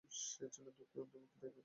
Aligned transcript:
সে 0.09 0.45
ছিল 0.49 0.65
দুঃখী, 0.77 0.97
অন্তর্মুখী 0.99 1.37
টাইপের। 1.41 1.59